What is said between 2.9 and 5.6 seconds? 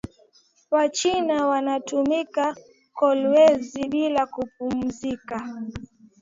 kolwezi bila kupumuzika